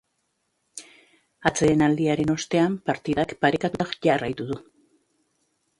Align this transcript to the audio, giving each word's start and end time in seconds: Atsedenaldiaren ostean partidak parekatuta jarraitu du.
Atsedenaldiaren 1.49 2.33
ostean 2.37 2.79
partidak 2.89 3.37
parekatuta 3.45 3.89
jarraitu 4.09 4.51
du. 4.53 4.61